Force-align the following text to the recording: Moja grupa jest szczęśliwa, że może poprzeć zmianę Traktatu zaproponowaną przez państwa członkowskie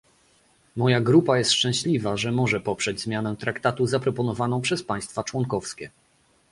Moja 0.75 0.99
grupa 1.01 1.37
jest 1.37 1.51
szczęśliwa, 1.51 2.17
że 2.17 2.31
może 2.31 2.59
poprzeć 2.61 3.01
zmianę 3.01 3.35
Traktatu 3.35 3.87
zaproponowaną 3.87 4.61
przez 4.61 4.83
państwa 4.83 5.23
członkowskie 5.23 5.89